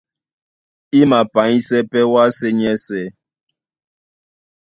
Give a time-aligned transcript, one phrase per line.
[0.99, 3.05] I mapanyísɛ́ pɛ́ wásē nyɛ́sɛ̄.